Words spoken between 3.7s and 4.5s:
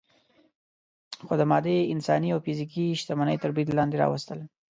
لاندې راوستل.